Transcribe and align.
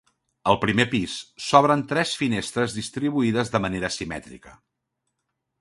Al 0.51 0.55
primer 0.61 0.85
pis 0.93 1.17
s'obren 1.49 1.83
tres 1.93 2.15
finestres 2.23 2.79
distribuïdes 2.81 3.55
de 3.57 3.65
manera 3.67 3.93
simètrica. 4.01 4.59